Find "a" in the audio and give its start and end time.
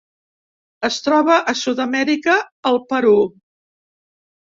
1.53-1.53